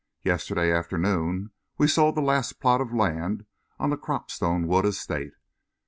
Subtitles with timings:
[0.23, 3.45] "Yesterday afternoon we sold the last plot of land
[3.77, 5.33] on the Cropstone Wood Estate."